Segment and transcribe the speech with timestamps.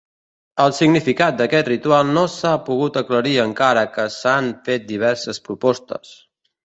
[0.63, 6.17] El significat d'aquest ritual no s'ha pogut aclarir encara que s'han fet diverses propostes.